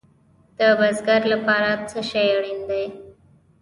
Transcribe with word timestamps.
د 0.57 0.59
بزګر 0.79 1.21
لپاره 1.33 1.69
څه 1.89 1.99
شی 2.09 2.27
اړین 2.37 2.59
دی؟ 2.69 2.85